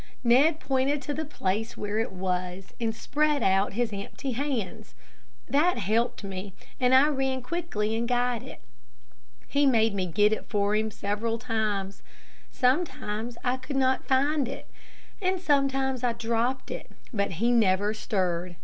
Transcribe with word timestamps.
Ned 0.23 0.59
pointed 0.59 0.99
to 1.03 1.13
the 1.13 1.25
place 1.25 1.77
where 1.77 1.99
it 1.99 2.11
was, 2.11 2.73
and 2.81 2.95
spread 2.95 3.43
out 3.43 3.73
his 3.73 3.93
empty 3.93 4.31
hands. 4.31 4.95
That 5.47 5.77
helped 5.77 6.23
me, 6.23 6.55
and 6.79 6.95
I 6.95 7.09
ran 7.09 7.43
quickly 7.43 7.95
and 7.95 8.07
got 8.07 8.41
it. 8.41 8.61
He 9.47 9.67
made 9.67 9.93
me 9.93 10.07
get 10.07 10.33
it 10.33 10.47
for 10.49 10.75
him 10.75 10.89
several 10.89 11.37
times. 11.37 12.01
Sometimes 12.49 13.37
I 13.43 13.57
could 13.57 13.75
not 13.75 14.03
find 14.07 14.47
it, 14.47 14.67
and 15.21 15.39
sometimes 15.39 16.03
I 16.03 16.13
dropped 16.13 16.71
it; 16.71 16.89
but 17.13 17.33
he 17.33 17.51
never 17.51 17.93
stirred. 17.93 18.55